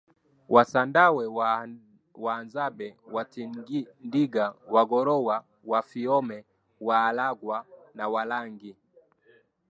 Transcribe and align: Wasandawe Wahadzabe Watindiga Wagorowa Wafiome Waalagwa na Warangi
Wasandawe 0.55 1.23
Wahadzabe 2.23 2.87
Watindiga 3.15 4.45
Wagorowa 4.73 5.35
Wafiome 5.71 6.37
Waalagwa 6.87 7.57
na 7.95 8.05
Warangi 8.13 8.71